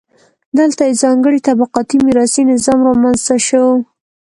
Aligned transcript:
دلته 0.57 0.81
یو 0.87 0.99
ځانګړی 1.03 1.39
طبقاتي 1.47 1.97
میراثي 2.05 2.43
نظام 2.51 2.79
رامنځته 2.87 3.35
شو. 3.47 3.65